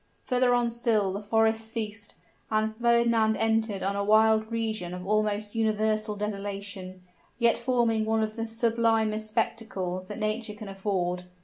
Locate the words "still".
0.71-1.13